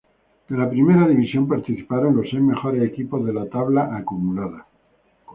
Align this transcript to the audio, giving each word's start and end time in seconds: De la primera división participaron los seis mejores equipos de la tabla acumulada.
De 0.49 0.57
la 0.57 0.67
primera 0.67 1.07
división 1.07 1.47
participaron 1.47 2.17
los 2.17 2.27
seis 2.31 2.41
mejores 2.41 2.81
equipos 2.81 3.23
de 3.23 3.33
la 3.35 3.47
tabla 3.47 3.95
acumulada. 3.95 4.65